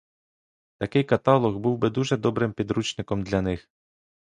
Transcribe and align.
Такий 0.77 1.03
каталог 1.07 1.57
був 1.57 1.77
би 1.77 1.89
дуже 1.89 2.17
добрим 2.17 2.53
підручником 2.53 3.23
для 3.23 3.41
них. 3.41 3.69